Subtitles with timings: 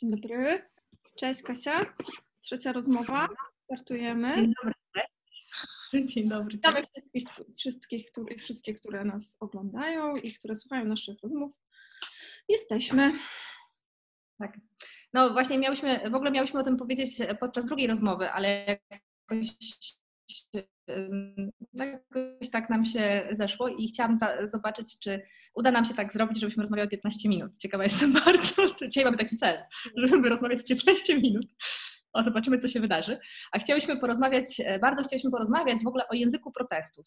[0.00, 0.70] Dzień dobry.
[1.16, 1.94] Cześć Kasia.
[2.42, 3.28] Trzecia rozmowa.
[3.64, 4.34] Startujemy.
[4.34, 4.74] Dzień dobry.
[6.06, 6.56] Dzień dobry.
[6.56, 7.28] Witamy wszystkich,
[7.58, 11.54] wszystkich które, wszystkie, które nas oglądają i które słuchają naszych rozmów.
[12.48, 13.18] Jesteśmy.
[14.38, 14.58] Tak.
[15.12, 19.56] No właśnie miałyśmy, w ogóle miałyśmy o tym powiedzieć podczas drugiej rozmowy, ale jakoś,
[21.74, 25.22] jakoś tak nam się zeszło i chciałam za, zobaczyć, czy
[25.54, 27.58] uda nam się tak zrobić, żebyśmy rozmawiały 15 minut.
[27.58, 29.58] Ciekawa jestem bardzo, czy dzisiaj mamy taki cel,
[29.96, 31.46] żeby rozmawiać 15 minut.
[32.12, 33.18] O, zobaczymy, co się wydarzy.
[33.52, 37.06] A chciałyśmy porozmawiać, bardzo chcieliśmy porozmawiać w ogóle o języku protestów.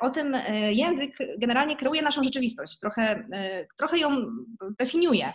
[0.00, 0.36] O tym
[0.70, 3.28] język generalnie kreuje naszą rzeczywistość, trochę,
[3.78, 4.26] trochę ją
[4.78, 5.32] definiuje.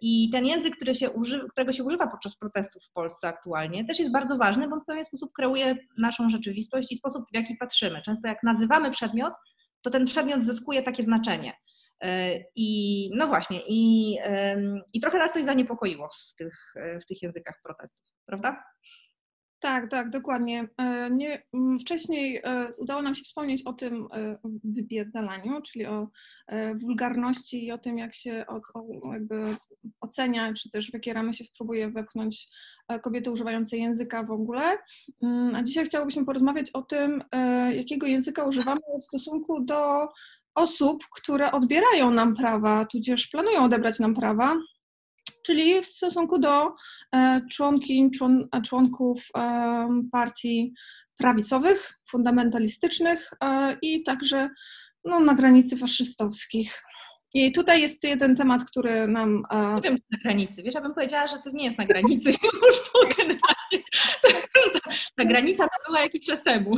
[0.00, 3.98] I ten język, który się uży, którego się używa podczas protestów w Polsce aktualnie, też
[3.98, 8.02] jest bardzo ważny, bo w pewien sposób kreuje naszą rzeczywistość i sposób, w jaki patrzymy.
[8.02, 9.34] Często jak nazywamy przedmiot,
[9.82, 11.52] to ten przedmiot zyskuje takie znaczenie.
[12.54, 14.16] I no właśnie, i,
[14.92, 18.64] i trochę nas coś zaniepokoiło w tych, w tych językach protestów, prawda?
[19.60, 20.68] Tak, tak, dokładnie.
[21.10, 21.42] Nie,
[21.80, 22.42] wcześniej
[22.78, 24.08] udało nam się wspomnieć o tym
[24.64, 26.08] wypierdalaniu, czyli o
[26.74, 28.60] wulgarności i o tym, jak się o,
[29.02, 29.44] o jakby
[30.00, 32.48] ocenia, czy też w jakie ramy się spróbuje wepchnąć
[33.02, 34.62] kobiety używające języka w ogóle.
[35.54, 37.24] A dzisiaj chciałobyśmy porozmawiać o tym,
[37.74, 40.08] jakiego języka używamy w stosunku do
[40.54, 44.56] osób, które odbierają nam prawa, tudzież planują odebrać nam prawa,
[45.46, 46.74] czyli w stosunku do
[47.52, 49.28] członkiń, człon, członków
[50.12, 50.74] partii
[51.18, 53.30] prawicowych, fundamentalistycznych
[53.82, 54.50] i także
[55.04, 56.82] no, na granicy faszystowskich.
[57.34, 59.42] I tutaj jest jeden temat, który nam.
[59.74, 60.62] Nie wiem, czy na granicy.
[60.62, 62.30] Wiesz, ja bym powiedziała, że to nie jest na granicy
[62.66, 63.84] już po generalnie.
[65.16, 66.76] Ta granica to była jakiś czas temu.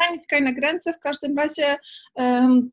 [0.00, 1.76] Granicka i na granicy w każdym razie
[2.14, 2.70] um,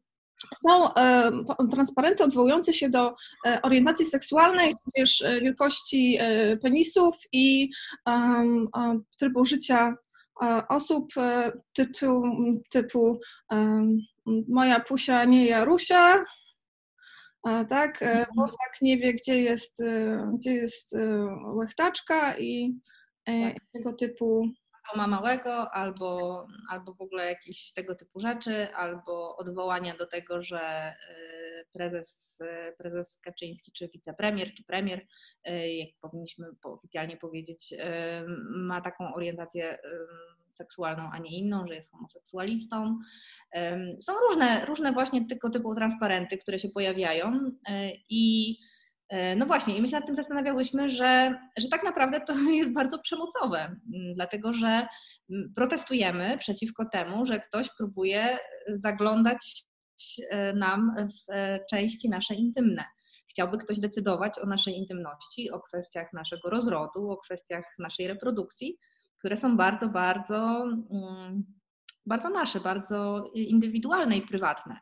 [0.60, 1.32] są e,
[1.72, 6.18] transparenty odwołujące się do e, orientacji seksualnej, tudzież e, wielkości
[6.62, 7.70] penisów i
[9.20, 9.96] trybu życia
[10.70, 11.14] osób
[12.70, 13.20] typu
[14.48, 16.24] moja pusia nie Jarusia,
[17.70, 18.04] tak,
[18.36, 19.84] Bosak nie wie, gdzie jest,
[20.34, 20.96] gdzie jest
[21.54, 22.80] łechtaczka i
[23.26, 23.56] tak.
[23.74, 24.52] tego typu
[24.96, 30.94] ma małego, albo, albo w ogóle jakieś tego typu rzeczy, albo odwołania do tego, że
[31.62, 35.08] y, prezes, y, prezes Kaczyński, czy wicepremier, czy premier,
[35.50, 37.74] y, jak powinniśmy oficjalnie powiedzieć,
[38.56, 39.78] ma taką orientację
[40.54, 43.00] seksualną, a nie inną, że jest homoseksualistą.
[44.02, 47.52] Są różne, różne właśnie tego typu transparenty, które się pojawiają
[48.10, 48.58] i
[49.38, 53.00] no właśnie, i my się nad tym zastanawiałyśmy, że, że tak naprawdę to jest bardzo
[53.00, 54.88] przemocowe, mm, dlatego że
[55.32, 58.38] mm, protestujemy przeciwko temu, że ktoś próbuje
[58.76, 59.64] zaglądać
[60.30, 62.84] e, nam w e, części nasze intymne.
[63.30, 68.78] Chciałby ktoś decydować o naszej intymności, o kwestiach naszego rozrodu, o kwestiach naszej reprodukcji,
[69.20, 71.44] które są bardzo, bardzo, mm,
[72.06, 74.80] bardzo nasze, bardzo indywidualne i prywatne.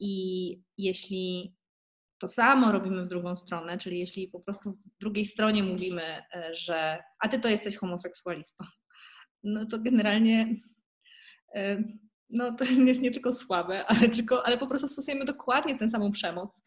[0.00, 1.54] I jeśli
[2.20, 6.54] to samo robimy w drugą stronę, czyli jeśli po prostu w drugiej stronie mówimy, e,
[6.54, 8.64] że a ty to jesteś homoseksualistą,
[9.42, 10.56] no to generalnie
[11.54, 11.84] e,
[12.30, 16.12] no to jest nie tylko słabe, ale, tylko, ale po prostu stosujemy dokładnie tę samą
[16.12, 16.64] przemoc,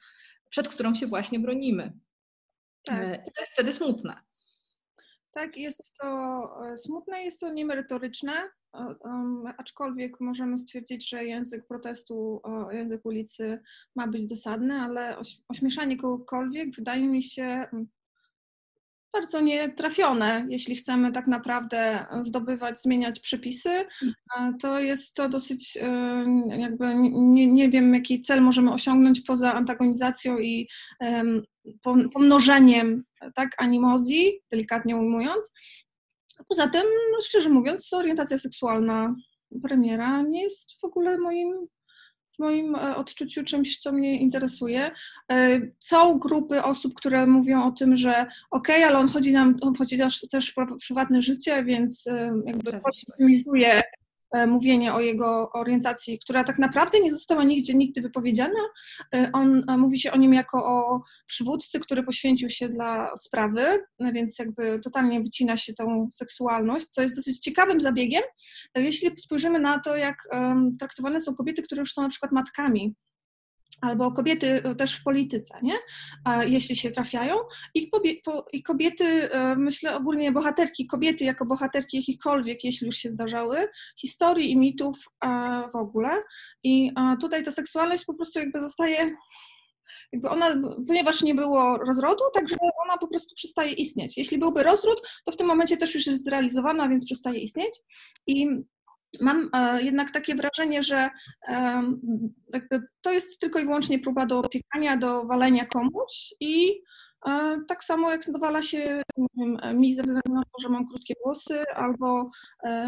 [0.49, 1.93] przed którą się właśnie bronimy.
[2.85, 2.99] Tak.
[2.99, 4.15] E, to jest wtedy smutne.
[5.31, 8.33] Tak, jest to smutne, jest to niemerytoryczne,
[9.57, 12.41] aczkolwiek możemy stwierdzić, że język protestu,
[12.71, 13.59] język ulicy
[13.95, 15.17] ma być dosadny, ale
[15.49, 17.87] ośmieszanie kogokolwiek wydaje mi się mm,
[19.13, 23.85] bardzo nietrafione, jeśli chcemy tak naprawdę zdobywać, zmieniać przepisy,
[24.61, 25.77] to jest to dosyć
[26.57, 30.67] jakby nie, nie wiem, jaki cel możemy osiągnąć poza antagonizacją i
[32.13, 33.03] pomnożeniem
[33.35, 35.53] tak, animozji, delikatnie ujmując.
[36.49, 39.15] Poza tym, no szczerze mówiąc, orientacja seksualna
[39.63, 41.67] premiera nie jest w ogóle moim
[42.35, 44.91] w moim e, odczuciu czymś, co mnie interesuje.
[45.31, 49.55] E, są grupy osób, które mówią o tym, że okej, okay, ale on chodzi nam,
[49.61, 54.02] on chodzi też, też w prywatne życie, więc e, jakby optymizuje E,
[54.47, 58.59] mówienie o jego orientacji, która tak naprawdę nie została nigdzie nigdy wypowiedziana.
[59.15, 63.63] E, on, e, mówi się o nim jako o przywódcy, który poświęcił się dla sprawy,
[64.13, 68.23] więc jakby totalnie wycina się tą seksualność, co jest dosyć ciekawym zabiegiem,
[68.75, 70.15] jeśli spojrzymy na to, jak
[70.79, 72.95] traktowane są kobiety, które już są na przykład matkami
[73.83, 75.75] albo kobiety e, też w polityce, nie?
[76.45, 77.35] jeśli się trafiają.
[77.73, 83.67] I, kobiety, e, myślę ogólnie bohaterki, kobiety jako bohaterki jakichkolwiek, jeśli już się zdarzały,
[83.99, 84.97] historii i mitów
[85.73, 86.23] w ogóle.
[86.63, 86.91] I
[87.21, 89.15] tutaj ta seksualność po prostu jakby zostaje
[90.13, 90.55] jakby ona,
[90.87, 94.17] ponieważ nie było rozrodu, także ona po prostu przestaje istnieć.
[94.17, 97.79] Jeśli byłby rozród, to w tym momencie też już jest zrealizowana, więc przestaje istnieć.
[98.27, 98.47] I
[99.21, 101.09] mam e, jednak takie wrażenie, że
[101.47, 101.83] e,
[103.01, 106.81] to jest tylko i wyłącznie próba do opiekania, do walenia komuś i
[107.27, 109.01] e, tak samo jak dowala się
[109.37, 112.29] wiem, mi ze względu na to, że mam krótkie włosy, albo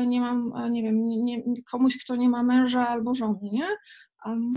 [0.07, 3.67] nie mam, nie wiem, nie, komuś, kto nie ma męża albo żony, nie?
[4.25, 4.53] Um,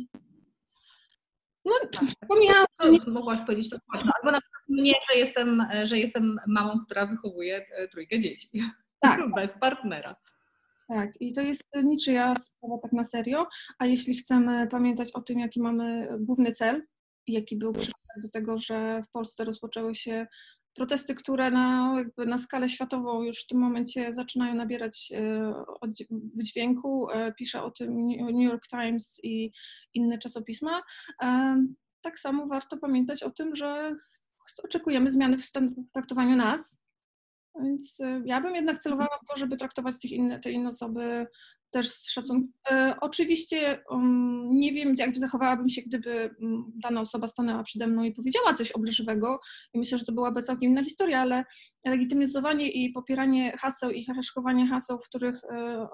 [1.65, 2.29] no, tak.
[2.29, 2.99] pomijałam, że nie...
[3.07, 4.13] Mogłaś powiedzieć to głośno.
[4.21, 8.49] Albo na przykład mnie, że jestem, że jestem mamą, która wychowuje trójkę dzieci.
[9.01, 9.21] Tak.
[9.37, 10.17] Bez partnera.
[10.89, 13.47] Tak, i to jest niczyja sprawa tak na serio,
[13.79, 16.87] a jeśli chcemy pamiętać o tym, jaki mamy główny cel,
[17.27, 20.27] jaki był przyczynek do tego, że w Polsce rozpoczęły się
[20.75, 25.55] protesty, które na, jakby na skalę światową już w tym momencie zaczynają nabierać e,
[26.35, 27.11] wydźwięku.
[27.11, 29.53] E, pisze o tym New York Times i
[29.95, 30.83] inne czasopisma.
[31.23, 31.57] E,
[32.01, 33.95] tak samo warto pamiętać o tym, że
[34.65, 35.37] oczekujemy zmiany
[35.89, 36.81] w traktowaniu nas,
[37.63, 41.27] więc y, ja bym jednak celowała w to, żeby traktować tych inne, te inne osoby
[41.71, 42.53] też z szacunkiem.
[42.71, 48.03] E, oczywiście um, nie wiem, jak zachowałabym się, gdyby um, dana osoba stanęła przede mną
[48.03, 49.41] i powiedziała coś obleżywego
[49.75, 51.45] i myślę, że to byłaby całkiem inna historia, ale
[51.87, 55.41] legitymizowanie i popieranie haseł i haszkowanie haseł, w których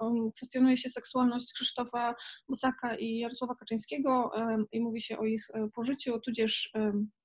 [0.01, 2.15] um, kwestionuje się seksualność Krzysztofa
[2.49, 4.31] Bosaka i Jarosława Kaczyńskiego
[4.71, 6.71] i mówi się o ich e, pożyciu, tudzież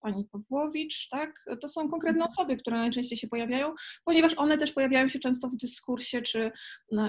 [0.00, 1.44] pani Pawłowicz, tak?
[1.60, 2.30] To są konkretne mhm.
[2.30, 3.74] osoby, które najczęściej się pojawiają,
[4.04, 6.50] ponieważ one też pojawiają się często w dyskursie, czy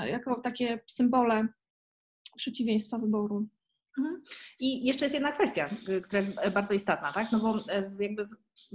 [0.05, 1.40] jako takie symbole
[2.41, 3.47] przeciwieństwa wyboru.
[3.97, 4.21] Mhm.
[4.59, 5.69] I jeszcze jest jedna kwestia,
[6.03, 7.31] która jest bardzo istotna, tak?
[7.31, 7.63] No bo y,
[7.99, 8.27] jakby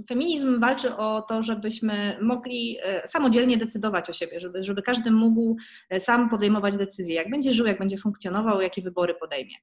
[0.07, 5.55] feminizm walczy o to, żebyśmy mogli y, samodzielnie decydować o siebie, żeby, żeby każdy mógł
[5.99, 9.55] sam podejmować decyzje, jak będzie żył, jak będzie funkcjonował, jakie wybory podejmie.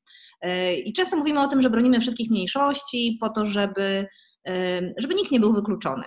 [0.84, 4.06] I często mówimy o tym, że bronimy wszystkich mniejszości po to, żeby,
[4.96, 6.04] żeby nikt nie był wykluczony.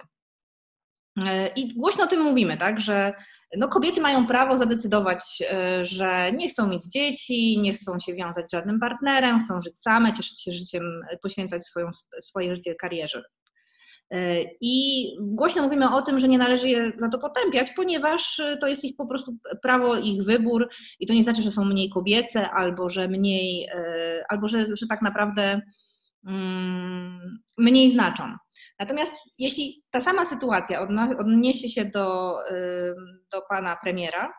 [1.55, 3.13] I głośno o tym mówimy, tak, że
[3.57, 8.49] no kobiety mają prawo zadecydować, e, że nie chcą mieć dzieci, nie chcą się wiązać
[8.49, 10.83] z żadnym partnerem, chcą żyć same, cieszyć się życiem,
[11.21, 11.89] poświęcać swoją,
[12.21, 13.23] swoje życie karierze.
[14.11, 18.67] E, I głośno mówimy o tym, że nie należy je na to potępiać, ponieważ to
[18.67, 20.69] jest ich po prostu prawo, ich wybór
[20.99, 24.87] i to nie znaczy, że są mniej kobiece albo że mniej, e, albo że, że
[24.87, 25.61] tak naprawdę
[26.27, 28.23] mm, mniej znaczą.
[28.79, 30.87] Natomiast jeśli ta sama sytuacja
[31.19, 32.37] odniesie się do,
[33.31, 34.33] do pana premiera,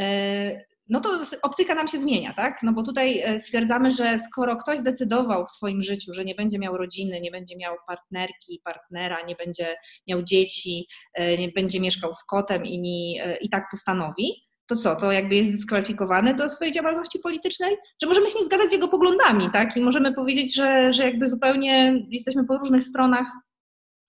[0.00, 2.62] y, no to optyka nam się zmienia, tak?
[2.62, 6.58] No bo tutaj e, stwierdzamy, że skoro ktoś zdecydował w swoim życiu, że nie będzie
[6.58, 9.76] miał rodziny, nie będzie miał partnerki, partnera, nie będzie
[10.08, 14.32] miał dzieci, e, nie będzie mieszkał z kotem i, nie, i tak postanowi,
[14.66, 17.76] to co, to jakby jest dyskwalifikowany do swojej działalności politycznej?
[18.02, 19.76] Że możemy się nie zgadzać z jego poglądami, tak?
[19.76, 23.26] I możemy powiedzieć, że, że jakby zupełnie jesteśmy po różnych stronach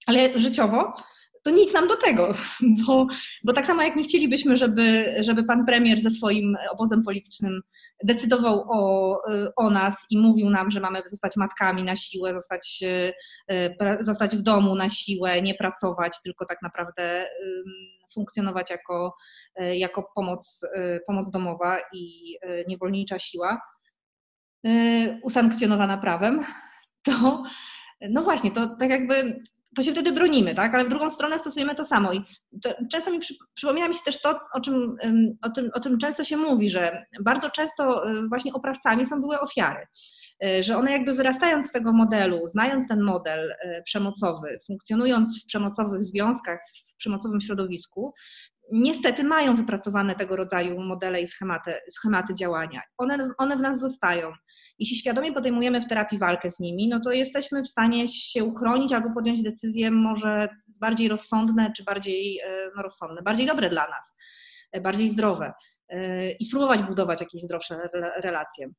[0.07, 0.93] ale życiowo
[1.47, 2.33] to nic nam do tego,
[2.87, 3.07] bo,
[3.43, 7.61] bo tak samo jak nie chcielibyśmy, żeby, żeby pan premier ze swoim obozem politycznym
[8.03, 9.21] decydował o,
[9.55, 12.83] o nas i mówił nam, że mamy zostać matkami na siłę, zostać,
[13.99, 17.25] zostać w domu na siłę, nie pracować, tylko tak naprawdę
[18.13, 19.15] funkcjonować jako,
[19.55, 20.61] jako pomoc,
[21.07, 22.35] pomoc domowa i
[22.67, 23.61] niewolnicza siła
[25.23, 26.45] usankcjonowana prawem,
[27.03, 27.43] to
[28.09, 29.41] no właśnie, to tak jakby
[29.77, 30.75] to się wtedy bronimy, tak?
[30.75, 32.13] Ale w drugą stronę stosujemy to samo.
[32.13, 32.21] I
[32.63, 34.97] to często mi przy, przypomina mi się też to, o czym,
[35.41, 39.39] o, tym, o tym często się mówi, że bardzo często y, właśnie oprawcami są były
[39.39, 39.87] ofiary.
[40.45, 45.45] Y, że one jakby wyrastając z tego modelu, znając ten model y, przemocowy, funkcjonując w
[45.45, 46.59] przemocowych związkach,
[46.93, 48.13] w przemocowym środowisku,
[48.71, 52.81] niestety mają wypracowane tego rodzaju modele i schematy, schematy działania.
[52.97, 54.31] One, one w nas zostają.
[54.79, 58.93] Jeśli świadomie podejmujemy w terapii walkę z nimi, no to jesteśmy w stanie się uchronić
[58.93, 60.49] albo podjąć decyzje może
[60.81, 64.15] bardziej rozsądne, czy bardziej e, no, rozsądne, bardziej dobre dla nas,
[64.71, 65.53] e, bardziej zdrowe
[65.89, 67.89] e, i spróbować budować jakieś zdrowsze
[68.23, 68.69] relacje.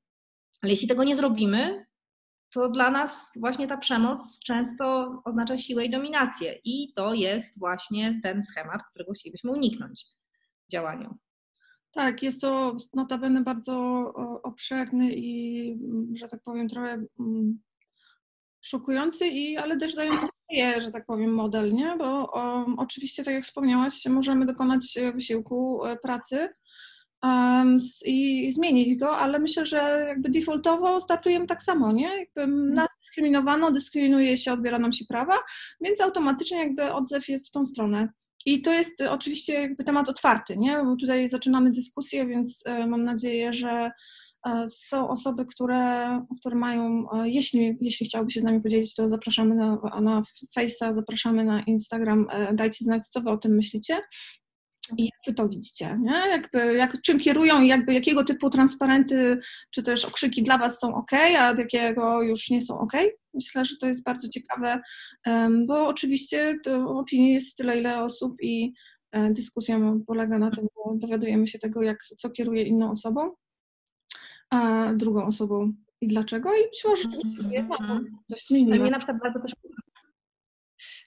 [0.62, 1.84] Ale jeśli tego nie zrobimy,
[2.50, 6.58] to dla nas właśnie ta przemoc często oznacza siłę i dominację.
[6.64, 10.06] I to jest właśnie ten schemat, którego chcielibyśmy uniknąć
[10.68, 11.18] w działaniu.
[11.92, 13.72] Tak, jest to notabene bardzo
[14.42, 15.78] obszerny i,
[16.14, 17.60] że tak powiem, trochę mm,
[18.60, 21.96] szokujący, i, ale też dający nadzieję, że tak powiem, model, nie?
[21.98, 26.48] Bo o, oczywiście, tak jak wspomniałaś, możemy dokonać wysiłku e, pracy,
[27.22, 32.18] um, i zmienić go, ale myślę, że jakby defaultowo startujemy tak samo, nie?
[32.18, 32.74] Jakby mhm.
[32.74, 35.34] nas dyskryminowano, dyskryminuje się, odbiera nam się prawa,
[35.80, 38.08] więc automatycznie jakby odzew jest w tą stronę.
[38.46, 40.82] I to jest oczywiście jakby temat otwarty, nie?
[40.84, 43.90] Bo tutaj zaczynamy dyskusję, więc e, mam nadzieję, że
[44.68, 49.78] Są osoby, które, które mają, jeśli, jeśli chciałoby się z nami podzielić, to zapraszamy na,
[50.00, 50.22] na
[50.58, 53.98] Face'a, zapraszamy na Instagram, dajcie znać, co wy o tym myślicie.
[54.96, 56.30] I jak wy to widzicie, nie?
[56.30, 59.38] Jakby, jak, czym kierują i jakby jakiego typu transparenty
[59.70, 62.92] czy też okrzyki dla was są ok, a jakiego już nie są ok?
[63.34, 64.80] Myślę, że to jest bardzo ciekawe,
[65.66, 68.72] bo oczywiście opinii jest tyle, ile osób i
[69.12, 73.30] e, dyskusja polega na tym, że dowiadujemy się tego, jak, co kieruje inną osobą,
[74.50, 78.04] a drugą osobą i dlaczego i być może mm-hmm.
[78.30, 78.80] coś zmieni.
[78.80, 79.52] Mnie na przykład bardzo też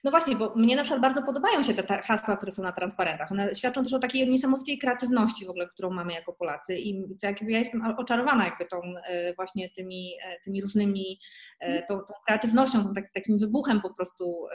[0.04, 3.32] no właśnie, bo mnie na przykład bardzo podobają się te hasła, które są na transparentach.
[3.32, 7.26] One świadczą też o takiej niesamowitej kreatywności w ogóle, którą mamy jako Polacy i to
[7.26, 11.18] jakby ja jestem oczarowana jakby tą e, właśnie tymi, e, tymi różnymi,
[11.60, 14.46] e, tą, tą kreatywnością, tą tak, takim wybuchem po prostu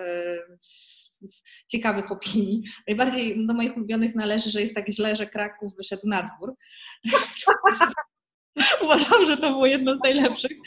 [1.68, 2.64] ciekawych opinii.
[2.88, 6.56] Najbardziej do moich ulubionych należy, że jest tak źle, że Kraków wyszedł na dwór.
[8.84, 10.58] Uważam, że to było jedno z najlepszych.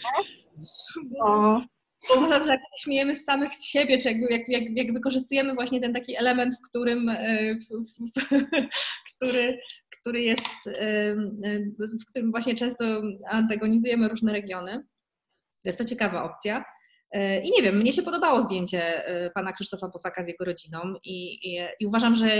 [2.08, 5.54] No uważam, że jak śmiejemy z samych z siebie, czy jakby, jak, jak, jak wykorzystujemy
[5.54, 7.56] właśnie ten taki element, w którym, e,
[9.16, 9.60] który,
[10.00, 11.14] który jest, e,
[11.78, 14.72] w którym właśnie często antagonizujemy różne regiony.
[15.62, 16.64] To jest to ciekawa opcja.
[17.12, 19.02] E, I nie wiem, mnie się podobało zdjęcie
[19.34, 22.30] pana Krzysztofa Posaka z jego rodziną i, i, i uważam, że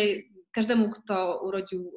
[0.53, 1.93] każdemu, kto urodził,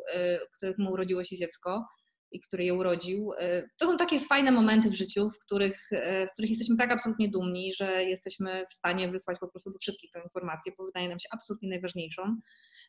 [0.57, 1.87] któremu urodziło się dziecko,
[2.33, 3.33] i który je urodził.
[3.37, 6.91] E, to są takie fajne momenty w życiu, w których, e, w których jesteśmy tak
[6.91, 11.09] absolutnie dumni, że jesteśmy w stanie wysłać po prostu do wszystkich tę informację, bo wydaje
[11.09, 12.37] nam się absolutnie najważniejszą.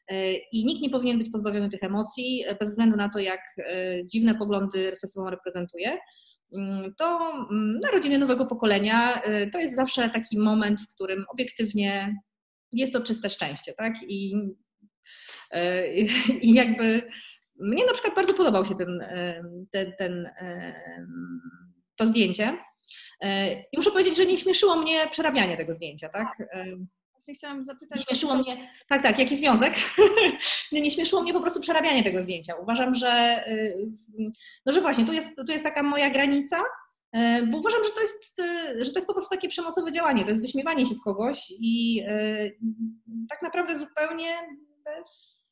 [0.09, 3.41] E, I nikt nie powinien być pozbawiony tych emocji, bez względu na to, jak
[4.05, 5.99] dziwne poglądy sobą reprezentuje.
[6.55, 9.23] Mm, to mm, narodziny nowego pokolenia
[9.53, 12.17] to jest zawsze taki moment, w którym obiektywnie
[12.73, 13.95] jest to czyste szczęście, tak?
[14.09, 14.35] I,
[16.49, 17.03] i jakby
[17.61, 19.05] mnie na przykład bardzo podobał się ten,
[19.71, 20.31] ten, ten,
[21.97, 22.59] to zdjęcie.
[23.21, 26.29] E, I muszę powiedzieć, że nie śmieszyło mnie przerabianie tego zdjęcia, tak?
[27.13, 27.99] Właśnie chciałam zapytać.
[27.99, 29.75] Nie śmieszyło mnie, tak, tak, jaki związek?
[30.73, 32.55] nie, nie śmieszyło mnie po prostu przerabianie tego zdjęcia.
[32.55, 33.45] Uważam, że,
[34.67, 36.57] no, że właśnie tu jest, tu jest taka moja granica,
[37.13, 38.43] e, bo uważam, że to, jest,
[38.79, 42.03] że to jest po prostu takie przemocowe działanie, to jest wyśmiewanie się z kogoś i
[43.29, 44.29] tak naprawdę zupełnie
[44.85, 45.44] bez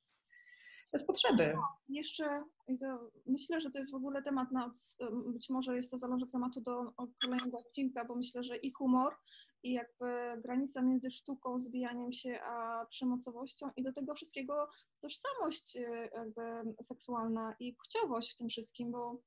[0.93, 1.55] bez potrzeby.
[1.89, 2.45] Jeszcze
[3.27, 4.71] myślę, że to jest w ogóle temat na,
[5.27, 9.15] być może jest to zalążek tematu do kolejnego odcinka, bo myślę, że i humor,
[9.63, 14.69] i jakby granica między sztuką, zbijaniem się, a przemocowością i do tego wszystkiego
[15.01, 19.23] tożsamość y, jakby seksualna i płciowość w tym wszystkim, bo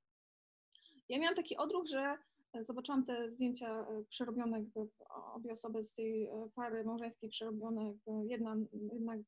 [1.09, 2.17] ja miałam taki odruch, że
[2.61, 4.79] Zobaczyłam te zdjęcia e, przerobione, jakby
[5.33, 8.55] obie osoby z tej e, pary małżeńskiej przerobione, jakby jedna
[8.93, 9.19] jednak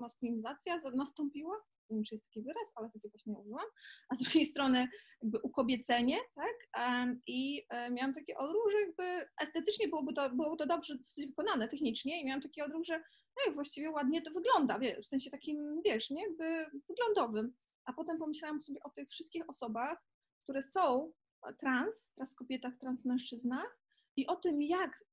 [0.00, 1.54] maskulinizacja nastąpiła,
[1.90, 3.66] nie wiem czy jest taki wyraz, ale taki właśnie użyłam,
[4.08, 4.88] a z drugiej strony
[5.22, 6.86] jakby ukobiecenie, tak,
[7.26, 11.68] i e, miałam taki odruch, że jakby estetycznie byłoby to, byłoby to dobrze dosyć wykonane
[11.68, 13.02] technicznie i miałam taki odruch, że
[13.36, 18.60] no właściwie ładnie to wygląda, w sensie takim, wiesz, nie, jakby wyglądowym, a potem pomyślałam
[18.60, 19.98] sobie o tych wszystkich osobach,
[20.42, 21.12] które są
[21.58, 23.78] trans, trans kobietach, trans mężczyznach
[24.16, 25.04] i o tym, jak,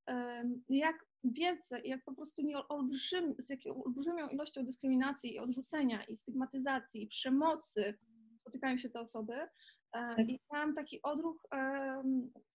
[0.70, 6.18] jak wielce, jak po prostu nie olbrzym, z jaką olbrzymią ilością dyskryminacji i odrzucenia i
[6.18, 7.98] stygmatyzacji i przemocy
[8.42, 9.34] spotykają się te osoby.
[9.34, 9.48] E,
[9.92, 10.30] tak.
[10.30, 11.48] I miałam taki odruch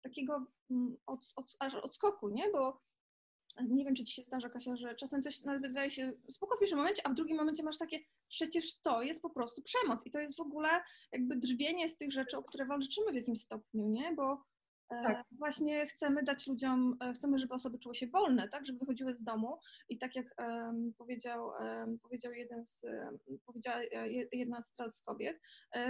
[0.01, 2.51] takiego mm, od, od, odskoku, nie?
[2.51, 2.81] Bo
[3.61, 6.59] nie wiem, czy ci się zdarza, Kasia, że czasem coś nawet wydaje się spoko w
[6.59, 10.11] pierwszym momencie, a w drugim momencie masz takie, przecież to jest po prostu przemoc i
[10.11, 10.69] to jest w ogóle
[11.11, 14.13] jakby drwienie z tych rzeczy, o które walczymy w jakimś stopniu, nie?
[14.15, 14.43] Bo
[15.03, 15.25] tak.
[15.31, 19.23] Właśnie chcemy dać ludziom, e, chcemy, żeby osoby czuły się wolne, tak, żeby wychodziły z
[19.23, 19.57] domu
[19.89, 23.77] i tak jak um, powiedział, um, powiedział jeden z, um, powiedziała
[24.31, 25.39] jedna z, z kobiet,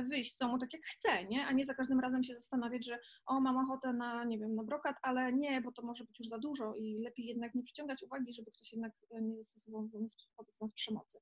[0.09, 2.99] wyjść z domu tak jak chce, nie, a nie za każdym razem się zastanawiać, że
[3.25, 6.27] o, mam ochotę na, nie wiem, na brokat, ale nie, bo to może być już
[6.27, 9.89] za dużo i lepiej jednak nie przyciągać uwagi, żeby ktoś jednak nie zastosował
[10.37, 11.19] wobec nas przemocy.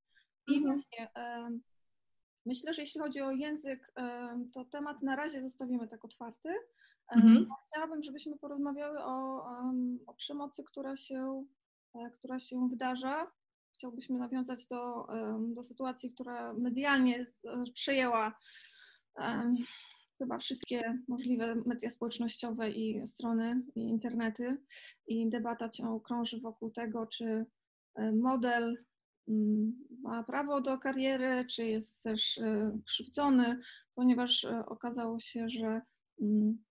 [0.48, 0.76] I mhm.
[0.76, 1.10] właśnie
[2.46, 3.94] myślę, że jeśli chodzi o język,
[4.54, 6.50] to temat na razie zostawimy tak otwarty,
[7.08, 7.48] Mhm.
[7.68, 9.46] Chciałabym, żebyśmy porozmawiały o,
[10.08, 11.46] o przemocy, która się,
[11.96, 13.32] e, która się wydarza.
[13.74, 15.08] Chciałbyśmy nawiązać do,
[15.56, 17.26] do sytuacji, która medialnie
[17.74, 18.40] przejęła
[20.22, 24.58] chyba wszystkie możliwe media społecznościowe i strony i internety
[25.08, 27.46] i debata ciągle krąży wokół tego, czy
[27.96, 28.86] e, model
[29.28, 33.60] mm, ma prawo do kariery, czy jest też e, krzywdzony,
[33.96, 35.82] ponieważ okazało się, że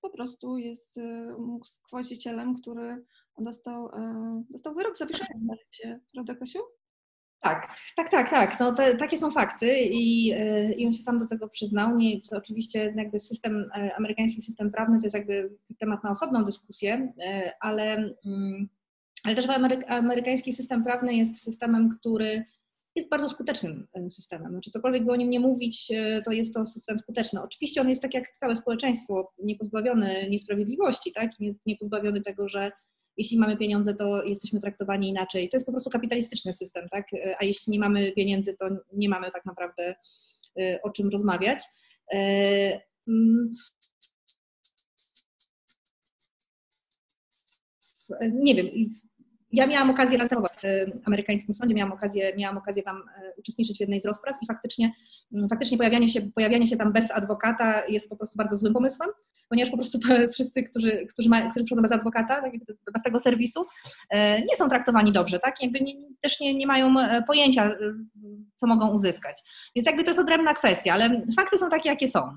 [0.00, 3.04] po prostu jest y, skwościcielem, który
[3.38, 5.54] dostał, e, dostał wyrok zawieszenia,
[6.12, 6.58] prawda Kasiu?
[7.40, 8.60] Tak, tak, tak, tak.
[8.60, 11.96] No te, takie są fakty i, e, i on się sam do tego przyznał.
[11.96, 17.12] Nie, oczywiście jakby system, e, amerykański system prawny to jest jakby temat na osobną dyskusję,
[17.60, 17.94] ale,
[18.26, 18.68] mm,
[19.24, 19.46] ale też
[19.88, 22.44] amerykański system prawny jest systemem, który
[23.00, 24.52] jest bardzo skutecznym systemem.
[24.52, 25.92] Znaczy, cokolwiek by o nim nie mówić,
[26.24, 27.42] to jest to system skuteczny.
[27.42, 31.30] Oczywiście on jest tak jak całe społeczeństwo, niepozbawiony niesprawiedliwości, tak?
[31.66, 32.72] niepozbawiony tego, że
[33.16, 35.48] jeśli mamy pieniądze, to jesteśmy traktowani inaczej.
[35.48, 37.06] To jest po prostu kapitalistyczny system, tak?
[37.40, 39.94] A jeśli nie mamy pieniędzy, to nie mamy tak naprawdę
[40.60, 41.64] y, o czym rozmawiać.
[43.08, 43.50] Mm,
[48.32, 48.66] nie wiem,
[49.52, 53.80] ja miałam okazję następować w amerykańskim sądzie, miałam okazję, miałam okazję tam e, uczestniczyć w
[53.80, 54.92] jednej z rozpraw i faktycznie,
[55.32, 59.10] mm, faktycznie pojawianie, się, pojawianie się tam bez adwokata jest po prostu bardzo złym pomysłem,
[59.48, 59.98] ponieważ po prostu
[60.32, 62.52] wszyscy, którzy, którzy, ma, którzy przychodzą bez adwokata, tak,
[62.92, 63.66] bez tego serwisu,
[64.10, 65.62] e, nie są traktowani dobrze, tak?
[65.62, 67.76] Jakby nie, też nie, nie mają e, pojęcia,
[68.54, 69.42] co mogą uzyskać.
[69.76, 72.36] Więc jakby to jest odrębna kwestia, ale fakty są takie, jakie są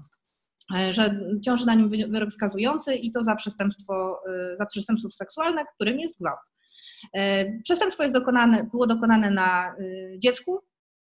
[0.90, 4.20] że ciąży na nim wyrok skazujący i to za przestępstwo,
[4.58, 6.40] za przestępstwo seksualne, którym jest gwałt.
[7.14, 10.60] E, przestępstwo jest dokonane, było dokonane na e, dziecku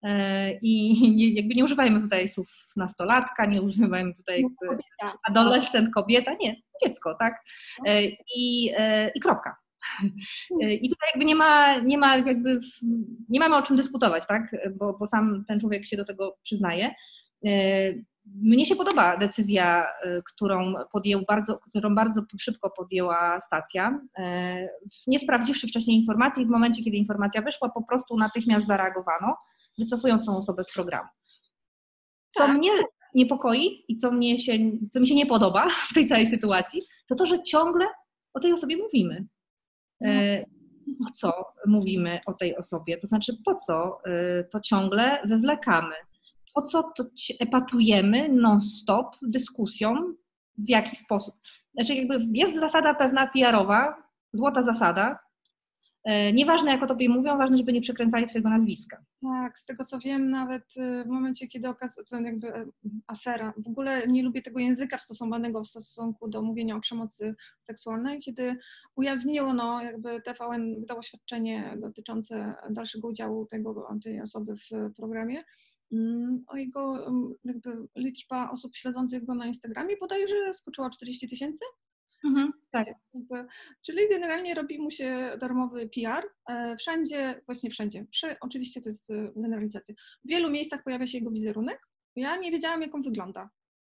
[0.03, 5.19] e, i jakby nie używajmy tutaj słów nastolatka, nie używajmy tutaj kobieta.
[5.29, 7.45] adolescent, kobieta, nie, dziecko, tak?
[8.37, 8.73] I,
[9.17, 9.57] i kropka.
[10.61, 12.61] I tutaj jakby nie ma, nie ma jakby,
[13.29, 14.57] nie mamy o czym dyskutować, tak?
[14.77, 16.95] Bo, bo sam ten człowiek się do tego przyznaje.
[18.25, 24.00] Mnie się podoba decyzja, y, którą, podjął bardzo, którą bardzo szybko podjęła stacja.
[24.19, 24.23] Y,
[25.07, 29.37] nie sprawdziwszy wcześniej informacji, w momencie, kiedy informacja wyszła, po prostu natychmiast zareagowano,
[29.79, 31.09] wycofując tą osobę z programu.
[32.31, 32.57] Co tak.
[32.57, 32.71] mnie
[33.14, 34.52] niepokoi i co, mnie się,
[34.93, 37.87] co mi się nie podoba w tej całej sytuacji, to to, że ciągle
[38.35, 39.26] o tej osobie mówimy.
[40.00, 40.11] No.
[40.11, 40.45] Y,
[41.05, 42.99] po co mówimy o tej osobie?
[42.99, 43.99] To znaczy, po co
[44.50, 45.95] to ciągle wywlekamy?
[46.54, 47.04] Po co to
[47.40, 50.14] epatujemy non-stop dyskusją,
[50.59, 51.35] w jaki sposób.
[51.75, 55.18] Znaczy jakby jest zasada pewna PR-owa, złota zasada,
[56.04, 59.04] e, Nieważne, jak o tobie mówią, ważne, żeby nie przekręcali twojego nazwiska.
[59.23, 62.67] Tak, z tego co wiem, nawet y, w momencie, kiedy okazuje to jakby e,
[63.06, 68.21] afera, w ogóle nie lubię tego języka stosowanego w stosunku do mówienia o przemocy seksualnej,
[68.21, 68.56] kiedy
[68.97, 75.45] ujawniono, jakby TVN wydało oświadczenie dotyczące dalszego udziału tego, tej osoby w programie,
[76.47, 81.65] o jego mm, jakby liczba osób śledzących go na Instagramie bodajże skoczyła 40 tysięcy.
[82.25, 82.87] Mhm, tak.
[83.87, 86.25] Czyli generalnie robi mu się darmowy PR.
[86.49, 91.19] E, wszędzie, właśnie wszędzie, przy, oczywiście to jest e, generalizacja, w wielu miejscach pojawia się
[91.19, 91.81] jego wizerunek.
[92.17, 93.50] Ja nie wiedziałam, jak on wygląda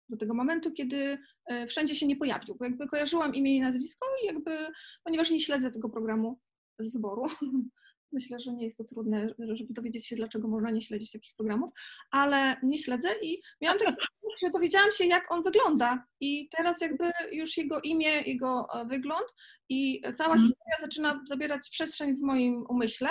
[0.10, 4.08] do tego momentu, kiedy e, wszędzie się nie pojawił, bo jakby kojarzyłam imię i nazwisko
[4.24, 4.58] i jakby,
[5.04, 6.40] ponieważ nie śledzę tego programu
[6.80, 7.24] z wyboru,
[8.12, 11.74] Myślę, że nie jest to trudne, żeby dowiedzieć się, dlaczego można nie śledzić takich programów,
[12.12, 13.96] ale nie śledzę i miałam tak,
[14.42, 19.34] że dowiedziałam się, jak on wygląda i teraz jakby już jego imię, jego e, wygląd
[19.70, 20.42] i cała mhm.
[20.42, 23.10] historia zaczyna zabierać przestrzeń w moim umyśle.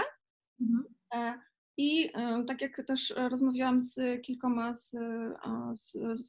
[0.61, 0.85] Mhm.
[1.14, 1.40] E,
[1.76, 4.90] I e, tak jak też rozmawiałam z kilkoma z,
[5.74, 6.28] z, z,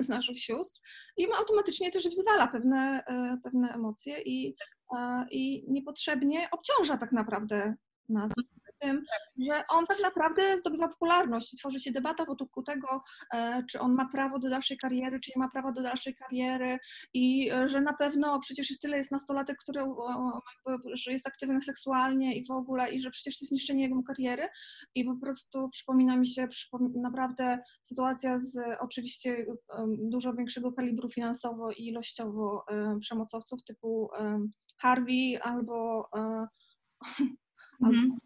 [0.00, 0.80] z, naszych sióstr,
[1.16, 3.04] i automatycznie też wzwala pewne,
[3.44, 4.54] pewne emocje i,
[5.30, 7.74] i niepotrzebnie obciąża tak naprawdę
[8.08, 8.32] nas
[8.78, 9.02] tym,
[9.48, 13.02] że on tak naprawdę zdobywa popularność i tworzy się debata wokół tego,
[13.34, 16.78] e, czy on ma prawo do dalszej kariery, czy nie ma prawa do dalszej kariery
[17.14, 19.80] i e, że na pewno przecież tyle jest nastolatek, który
[20.94, 24.48] że jest aktywny seksualnie i w ogóle i że przecież to jest niszczenie jego kariery
[24.94, 26.48] i po prostu przypomina mi się
[26.94, 29.46] naprawdę sytuacja z oczywiście
[29.98, 32.64] dużo większego kalibru finansowo i ilościowo
[33.00, 34.10] przemocowców typu
[34.78, 36.08] Harvey albo
[37.82, 38.18] Mhm.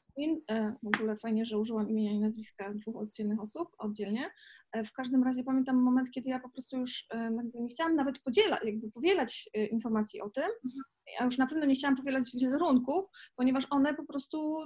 [0.50, 4.30] E, w ogóle fajnie, że użyłam imienia i nazwiska dwóch oddzielnych osób oddzielnie.
[4.72, 8.18] E, w każdym razie pamiętam moment, kiedy ja po prostu już e, nie chciałam nawet
[8.18, 10.44] podzielać, jakby powielać informacji o tym.
[10.44, 10.82] Mhm.
[11.20, 13.04] Ja już na pewno nie chciałam powielać wizerunków,
[13.36, 14.56] ponieważ one po prostu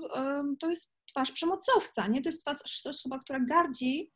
[0.61, 2.23] to jest twarz przemocowca, nie?
[2.23, 4.13] To jest twarz osoba, która gardzi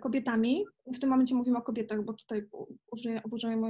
[0.00, 0.64] kobietami.
[0.94, 2.48] W tym momencie mówimy o kobietach, bo tutaj
[2.92, 3.22] użyję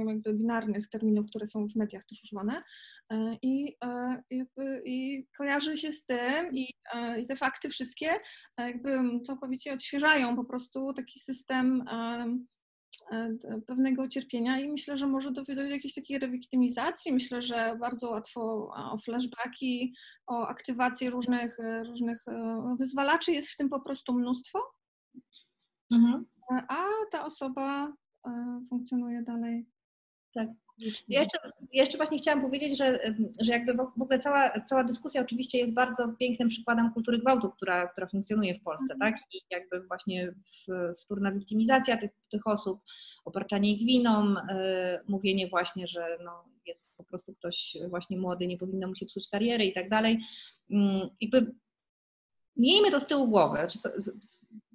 [0.07, 2.63] jakby binarnych terminów, które są w mediach też używane.
[3.09, 6.73] E, I, e, jakby, i kojarzy się z tym i,
[7.19, 8.07] i te fakty wszystkie
[8.57, 11.83] jakby całkowicie odświeżają po prostu taki system
[13.67, 17.13] pewnego cierpienia i myślę, że może dojść do jakiejś takiej rewiktymizacji.
[17.13, 19.93] Myślę, że bardzo łatwo o flashbacki,
[20.27, 22.25] o aktywację różnych, różnych
[22.79, 24.59] wyzwalaczy jest w tym po prostu mnóstwo.
[25.91, 26.25] Mhm.
[26.67, 27.93] A ta osoba
[28.27, 29.65] e, funkcjonuje dalej.
[30.33, 30.49] Tak.
[31.07, 31.37] Ja jeszcze,
[31.73, 32.99] jeszcze właśnie chciałam powiedzieć, że,
[33.41, 37.87] że jakby w ogóle cała, cała dyskusja oczywiście jest bardzo pięknym przykładem kultury gwałtu, która,
[37.87, 39.13] która funkcjonuje w Polsce, mhm.
[39.13, 39.21] tak?
[39.33, 40.33] I jakby właśnie
[40.99, 42.79] wtórna wiktymizacja tych, tych osób,
[43.25, 44.35] obarczanie ich winą, yy,
[45.07, 49.29] mówienie właśnie, że no, jest po prostu ktoś właśnie młody, nie powinno mu się psuć
[49.29, 50.19] kariery i tak dalej.
[50.69, 51.55] Yy, jakby
[52.57, 53.57] miejmy to z tyłu głowy.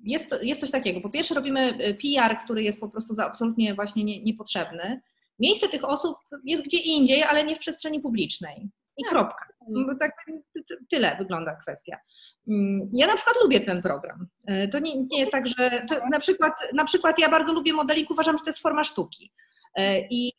[0.06, 1.00] Jest, jest coś takiego.
[1.00, 5.00] Po pierwsze robimy y, PR, który jest po prostu absolutnie właśnie nie, niepotrzebny.
[5.38, 8.68] Miejsce tych osób jest gdzie indziej, ale nie w przestrzeni publicznej.
[8.96, 9.12] I tak.
[9.12, 9.46] kropka.
[10.00, 10.12] Tak,
[10.90, 11.96] tyle wygląda kwestia.
[12.48, 14.26] Mm, ja na przykład lubię ten program.
[14.50, 18.10] Y, to nie, nie jest tak, że na przykład, na przykład ja bardzo lubię modelik,
[18.10, 19.32] uważam, że to jest forma sztuki.
[19.78, 20.32] Y, I,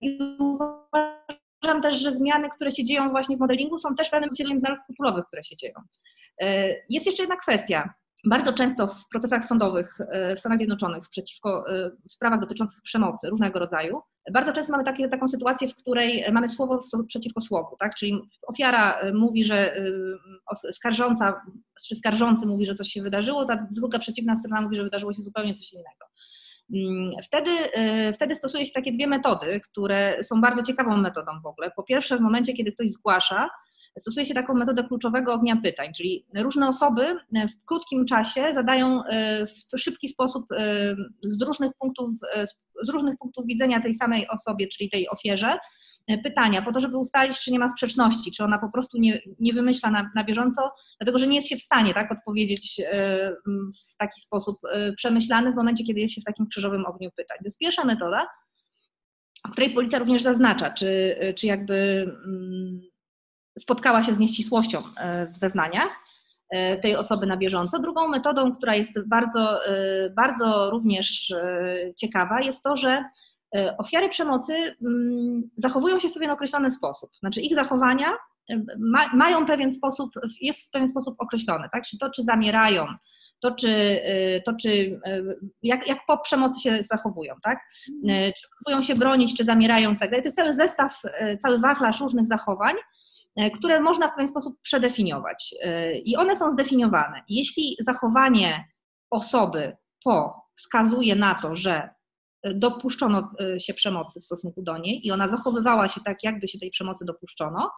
[0.00, 4.60] i uważam też, że zmiany, które się dzieją właśnie w modelingu są też pewnym zwierciadleniem
[4.60, 5.74] zmian kulturowych, które się dzieją.
[6.42, 7.94] E, jest jeszcze jedna kwestia.
[8.26, 13.30] Bardzo często w procesach sądowych e, w Stanach Zjednoczonych przeciwko e, w sprawach dotyczących przemocy
[13.30, 14.00] różnego rodzaju,
[14.32, 17.94] bardzo często mamy takie, taką sytuację, w której mamy słowo przeciwko słowu, tak?
[17.94, 19.76] Czyli ofiara mówi, że
[20.72, 21.42] skarżąca,
[21.88, 25.22] czy skarżący mówi, że coś się wydarzyło, ta druga przeciwna strona mówi, że wydarzyło się
[25.22, 26.06] zupełnie coś innego.
[26.74, 27.50] Mm, wtedy,
[28.14, 31.70] wtedy stosuje się takie dwie metody, które są bardzo ciekawą metodą w ogóle.
[31.76, 33.50] Po pierwsze, w momencie, kiedy ktoś zgłasza,
[33.98, 39.46] stosuje się taką metodę kluczowego ognia pytań, czyli różne osoby w krótkim czasie zadają e,
[39.46, 42.46] w szybki sposób e, z różnych punktów, e,
[42.82, 45.58] z różnych punktów widzenia tej samej osobie, czyli tej ofierze,
[46.24, 49.52] pytania po to, żeby ustalić, czy nie ma sprzeczności, czy ona po prostu nie, nie
[49.52, 52.80] wymyśla na, na bieżąco, dlatego że nie jest się w stanie tak, odpowiedzieć
[53.92, 54.56] w taki sposób
[54.96, 57.38] przemyślany w momencie, kiedy jest się w takim krzyżowym ogniu pytań.
[57.38, 58.26] To jest pierwsza metoda,
[59.48, 61.74] w której policja również zaznacza, czy, czy jakby
[62.26, 62.80] mm,
[63.58, 65.98] spotkała się z nieścisłością e, w zeznaniach
[66.50, 67.78] e, tej osoby na bieżąco.
[67.78, 71.34] Drugą metodą, która jest bardzo, e, bardzo również
[71.96, 73.04] ciekawa, jest to, że
[73.78, 77.10] ofiary przemocy mm, zachowują się w pewien określony sposób.
[77.20, 78.16] Znaczy ich zachowania
[78.78, 81.84] ma, mają pewien sposób, jest w pewien sposób określone, tak?
[81.84, 82.86] Czy to, czy zamierają,
[83.40, 84.00] to czy,
[84.44, 85.00] to czy
[85.62, 87.58] jak, jak po przemocy się zachowują, tak?
[88.06, 90.22] Czy próbują się bronić, czy zamierają, tak dalej.
[90.22, 91.02] To jest cały zestaw,
[91.42, 92.74] cały wachlarz różnych zachowań,
[93.54, 95.54] które można w pewien sposób przedefiniować.
[95.62, 97.22] E, I one są zdefiniowane.
[97.28, 98.64] Jeśli zachowanie
[99.10, 101.88] osoby po wskazuje na to, że
[102.54, 106.58] dopuszczono e, się przemocy w stosunku do niej i ona zachowywała się tak, jakby się
[106.58, 107.70] tej przemocy dopuszczono,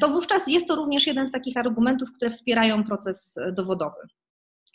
[0.00, 3.96] to wówczas jest to również jeden z takich argumentów, które wspierają proces dowodowy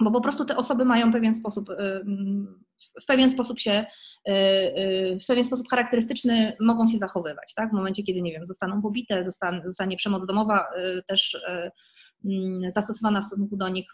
[0.04, 1.70] bo po prostu te osoby mają pewien sposób,
[3.02, 3.86] w pewien sposób się,
[4.30, 7.70] y, y, w pewien sposób charakterystyczny mogą się zachowywać, tak?
[7.70, 9.24] W momencie, kiedy, nie wiem, zostaną pobite,
[9.66, 10.66] zostanie, przemoc domowa
[11.08, 11.72] też Mm,
[12.70, 13.92] zastosowana w stosunku do nich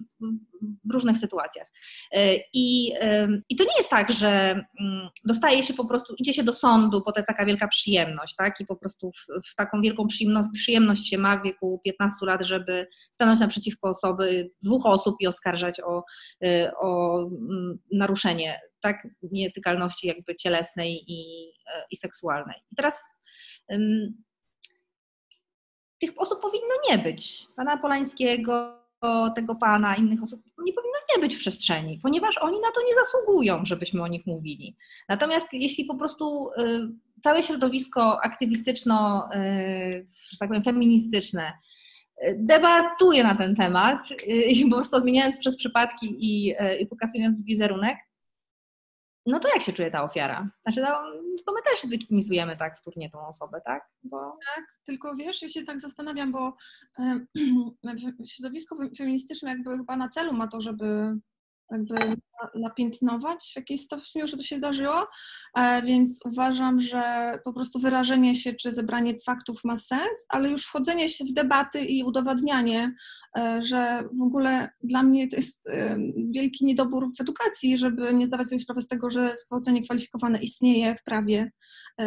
[0.86, 1.68] w różnych sytuacjach.
[2.12, 2.94] E, I,
[3.50, 4.30] I to nie jest tak, że
[4.80, 8.36] mm, dostaje się po prostu, idzie się do sądu, bo to jest taka wielka przyjemność,
[8.36, 8.60] tak?
[8.60, 10.08] I po prostu w, w taką wielką
[10.54, 15.80] przyjemność, się ma w wieku 15 lat, żeby stanąć naprzeciwko osoby, dwóch osób i oskarżać
[15.80, 16.04] o,
[16.46, 22.56] e, o mm, naruszenie tak, nietykalności jakby cielesnej i, e, i seksualnej.
[22.72, 23.04] I teraz
[26.06, 27.48] tych osób powinno nie być.
[27.56, 28.84] Pana Polańskiego,
[29.36, 32.96] tego pana, innych osób nie powinno nie być w przestrzeni, ponieważ oni na to nie
[33.06, 34.76] zasługują, żebyśmy o nich mówili.
[35.10, 36.90] Natomiast jeśli po prostu y,
[37.22, 41.54] całe środowisko aktywistyczno, y, że tak powiem, feministyczne
[42.24, 47.98] y, debatuje na ten temat i po prostu odmieniając przez przypadki i, i pokazując wizerunek,
[49.26, 50.50] no to jak się czuje ta ofiara?
[50.64, 50.88] Znaczy, no,
[51.46, 53.90] to my też wiktymizujemy tak wtórnie tą osobę, tak?
[54.04, 54.38] Bo...
[54.56, 56.54] Tak, tylko wiesz, ja się tak zastanawiam, bo
[57.00, 61.16] y, środowisko feministyczne jakby chyba na celu ma to, żeby
[61.74, 61.96] jakby
[62.56, 65.08] napiętnować w jakiejś stopniu, że to się wydarzyło,
[65.58, 70.66] e, więc uważam, że po prostu wyrażenie się czy zebranie faktów ma sens, ale już
[70.66, 72.96] wchodzenie się w debaty i udowadnianie,
[73.38, 75.98] e, że w ogóle dla mnie to jest e,
[76.32, 80.96] wielki niedobór w edukacji, żeby nie zdawać sobie sprawy z tego, że zgwałcenie kwalifikowane istnieje
[80.96, 81.52] w prawie,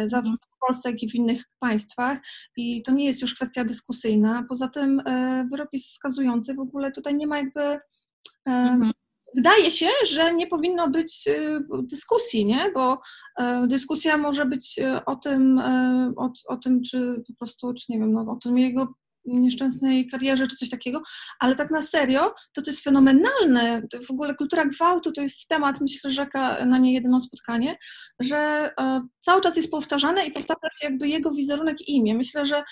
[0.03, 2.19] zarówno w Polsce, jak i w innych państwach.
[2.57, 4.45] I to nie jest już kwestia dyskusyjna.
[4.49, 5.01] Poza tym
[5.51, 7.79] wyrok jest skazujący, w ogóle tutaj nie ma jakby
[8.45, 8.91] mhm
[9.35, 12.71] wydaje się, że nie powinno być y, dyskusji, nie?
[12.73, 12.99] bo
[13.39, 17.85] e, dyskusja może być e, o tym, e, o, o tym, czy po prostu, czy
[17.89, 18.93] nie wiem, no, o tym jego
[19.25, 21.01] nieszczęsnej karierze, czy coś takiego,
[21.39, 23.81] ale tak na serio, to to jest fenomenalne.
[24.07, 27.77] W ogóle kultura gwałtu to jest temat, myślę, rzeka na nie jedno spotkanie,
[28.19, 28.71] że
[29.19, 32.15] cały czas jest powtarzane i powtarza się jakby jego wizerunek i imię.
[32.15, 32.63] Myślę, że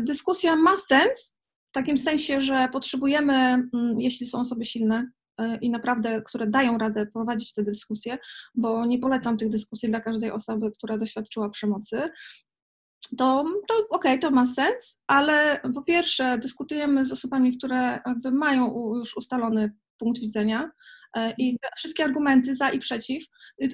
[0.00, 1.38] dyskusja ma sens,
[1.70, 5.10] w takim sensie, że potrzebujemy, mm, jeśli są osoby silne,
[5.60, 8.18] i naprawdę, które dają radę prowadzić te dyskusje,
[8.54, 12.00] bo nie polecam tych dyskusji dla każdej osoby, która doświadczyła przemocy,
[13.18, 18.30] to, to okej, okay, to ma sens, ale po pierwsze dyskutujemy z osobami, które jakby
[18.30, 20.99] mają już ustalony punkt widzenia, E,
[21.38, 23.24] i wszystkie argumenty za i przeciw.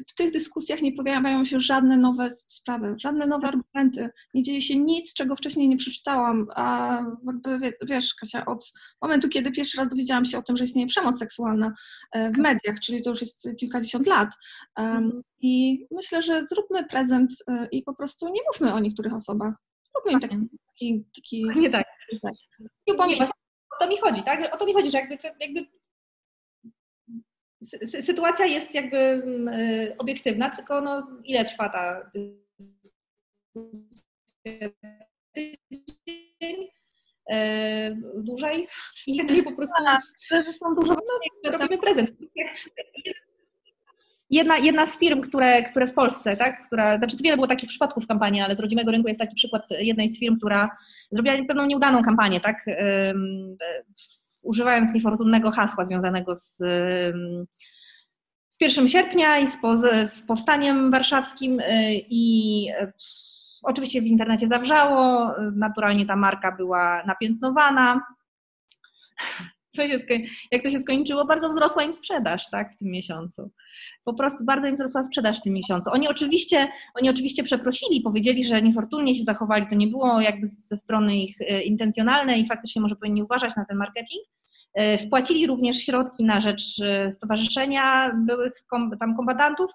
[0.09, 4.11] W tych dyskusjach nie pojawiają się żadne nowe sprawy, żadne nowe argumenty.
[4.35, 6.46] Nie dzieje się nic, czego wcześniej nie przeczytałam.
[6.55, 8.72] A jakby wiesz, Kasia, od
[9.03, 11.72] momentu, kiedy pierwszy raz dowiedziałam się o tym, że istnieje przemoc seksualna
[12.12, 14.29] e, w mediach, czyli to już jest kilkadziesiąt lat.
[14.77, 15.22] Mhm.
[15.40, 19.55] I myślę, że zróbmy prezent e, i po prostu nie mówmy o niektórych osobach.
[19.94, 20.37] Zróbmy im taki.
[20.66, 21.87] taki, taki nie tak.
[22.22, 22.35] tak.
[22.87, 22.94] Nie,
[23.77, 24.55] o to mi chodzi, tak?
[24.55, 25.61] O to mi chodzi, że jakby, jakby
[28.01, 32.11] sytuacja jest jakby mm, y, obiektywna, tylko no, ile trwa ta
[35.33, 36.69] tydzień?
[37.31, 38.66] E, dłużej
[39.07, 39.75] i po prostu
[40.61, 42.12] są dużo no, robimy prezent.
[44.31, 48.05] Jedna, jedna z firm, które, które w Polsce, tak, która, znaczy wiele było takich przypadków
[48.05, 50.77] w kampanii, ale z rodzimego rynku jest taki przykład jednej z firm, która
[51.11, 52.64] zrobiła pewną nieudaną kampanię, tak,
[54.47, 56.57] używając niefortunnego hasła związanego z,
[58.49, 61.65] z 1 sierpnia i z, po, z powstaniem warszawskim y,
[62.11, 62.93] i y,
[63.63, 68.01] oczywiście w internecie zawrzało, naturalnie ta marka była napiętnowana.
[69.77, 70.01] Co się,
[70.51, 73.51] jak to się skończyło, bardzo wzrosła im sprzedaż tak, w tym miesiącu.
[74.05, 75.91] Po prostu bardzo im wzrosła sprzedaż w tym miesiącu.
[75.93, 80.77] Oni oczywiście, oni oczywiście przeprosili, powiedzieli, że niefortunnie się zachowali, to nie było jakby ze
[80.77, 84.27] strony ich y, intencjonalne i faktycznie może powinni uważać na ten marketing,
[84.77, 88.53] E, wpłacili również środki na rzecz e, stowarzyszenia byłych
[89.01, 89.71] tam kombatantów,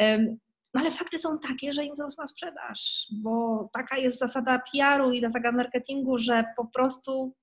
[0.00, 0.18] e,
[0.74, 5.20] no ale fakty są takie, że im wzrosła sprzedaż, bo taka jest zasada PR-u i
[5.20, 7.34] zasada marketingu, że po prostu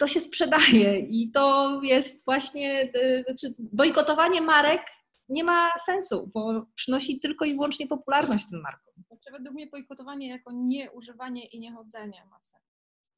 [0.00, 2.92] to się sprzedaje i to jest właśnie,
[3.26, 4.82] znaczy bojkotowanie marek
[5.28, 9.04] nie ma sensu, bo przynosi tylko i wyłącznie popularność tym markom.
[9.06, 12.62] Znaczy, według mnie bojkotowanie jako nieużywanie i niechodzenie ma sens.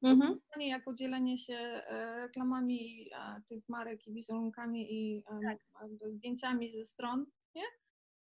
[0.02, 0.40] Mhm.
[0.60, 3.10] Jako dzielenie się e, reklamami
[3.48, 5.58] tych marek i wizerunkami i tak.
[6.06, 7.26] zdjęciami ze stron?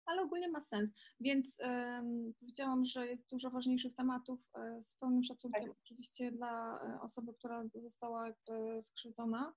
[0.06, 0.94] Ale ogólnie ma sens.
[1.20, 5.78] Więc um, powiedziałam, że jest dużo ważniejszych tematów e, z pełnym szacunkiem tak.
[5.84, 9.54] oczywiście dla e, osoby, która została jakby skrzywdzona.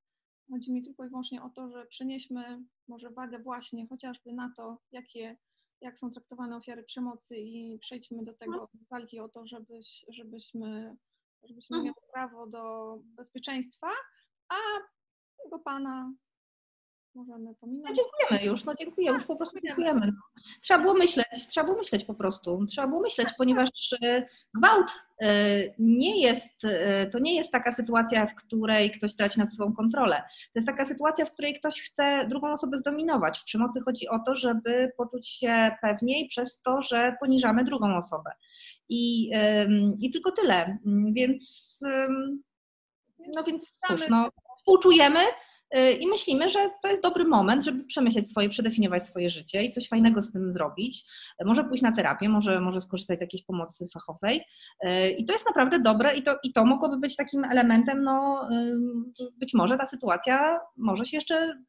[0.51, 4.79] Chodzi mi tylko i wyłącznie o to, że przenieśmy może wagę właśnie chociażby na to,
[4.93, 5.37] jakie,
[5.81, 8.69] jak są traktowane ofiary przemocy i przejdźmy do tego no.
[8.91, 10.97] walki o to, żebyś, żebyśmy
[11.43, 11.85] żebyśmy mhm.
[11.85, 13.87] miały prawo do bezpieczeństwa,
[14.49, 14.55] a
[15.43, 16.13] tego pana
[17.15, 17.89] możemy pominąć.
[17.89, 20.13] No dziękujemy już, no dziękuję, już po prostu dziękujemy.
[20.63, 23.69] Trzeba było myśleć, trzeba było myśleć po prostu, trzeba było myśleć, ponieważ
[24.03, 24.91] e, gwałt
[25.23, 25.29] e,
[25.79, 30.17] nie jest, e, to nie jest taka sytuacja, w której ktoś traci nad sobą kontrolę.
[30.17, 33.39] To jest taka sytuacja, w której ktoś chce drugą osobę zdominować.
[33.39, 38.31] W przemocy chodzi o to, żeby poczuć się pewniej przez to, że poniżamy drugą osobę.
[38.89, 39.31] I,
[40.01, 40.79] i tylko tyle.
[41.13, 41.79] Więc,
[43.35, 45.21] no więc cóż, no, współczujemy
[46.01, 49.89] i myślimy, że to jest dobry moment, żeby przemyśleć swoje, przedefiniować swoje życie i coś
[49.89, 51.05] fajnego z tym zrobić.
[51.45, 54.45] Może pójść na terapię, może, może skorzystać z jakiejś pomocy fachowej.
[54.85, 58.49] Y, I to jest naprawdę dobre i to, i to mogłoby być takim elementem, no
[59.37, 61.63] być może ta sytuacja może się jeszcze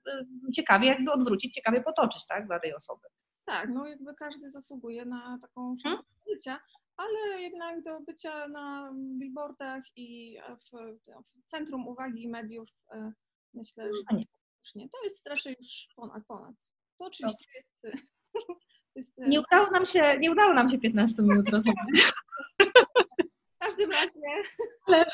[0.48, 3.08] y, ciekawie jakby odwrócić, ciekawie potoczyć, tak, dla tej osoby.
[3.46, 5.78] Tak, no jakby każdy zasługuje na taką hmm?
[5.78, 6.34] szansę hmm?
[6.34, 6.60] życia,
[6.98, 10.78] ale jednak do bycia na billboardach i w,
[11.26, 12.70] w centrum uwagi mediów
[13.54, 14.26] myślę, że no nie.
[14.64, 14.90] Już nie.
[14.90, 16.56] To jest raczej już ponad, ponad.
[16.98, 17.98] To oczywiście jest,
[18.96, 19.20] jest...
[19.20, 22.12] E, nie udało nam się, nie udało nam się 15 minut rozmawiać.
[23.56, 24.20] W każdym razie.
[24.88, 25.06] Ale,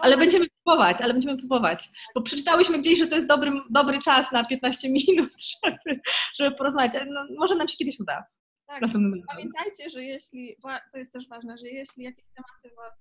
[0.00, 1.88] ale będziemy próbować, ale będziemy próbować.
[2.14, 5.30] Bo przeczytałyśmy gdzieś, że to jest dobry, dobry czas na 15 minut,
[5.64, 6.00] żeby,
[6.34, 6.92] żeby porozmawiać.
[7.10, 8.26] No, może nam się kiedyś uda.
[8.66, 8.80] Tak,
[9.28, 10.56] pamiętajcie, że jeśli,
[10.92, 12.94] to jest też ważne, że jeśli jakieś tematy Was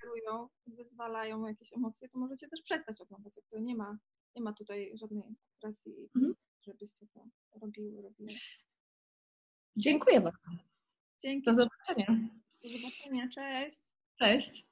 [0.00, 3.36] kierują, wyzwalają jakieś emocje, to możecie też przestać oglądać.
[3.36, 3.96] Jakby nie ma,
[4.36, 6.34] nie ma tutaj żadnej presji, mhm.
[6.66, 7.24] żebyście to
[7.60, 8.32] robiły, robiły.
[9.76, 10.50] Dziękuję bardzo.
[11.22, 11.44] Dzięki.
[11.44, 12.28] Do zobaczenia.
[12.62, 13.28] Do zobaczenia.
[13.34, 13.80] Cześć.
[14.18, 14.71] Cześć.